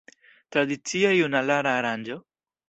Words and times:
Tradicia 0.55 1.11
junulara 1.19 1.75
aranĝo. 1.83 2.19